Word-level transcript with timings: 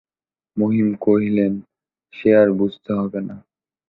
মহিম 0.57 0.89
কহিলেন, 1.01 1.53
সে 2.13 2.29
আর 2.35 2.49
বুঝতে 2.51 2.91
হবে 2.93 3.19
না। 3.21 3.35